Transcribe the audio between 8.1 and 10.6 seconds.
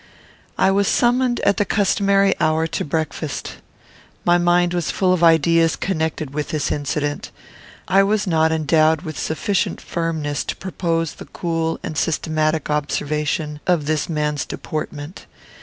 not endowed with sufficient firmness to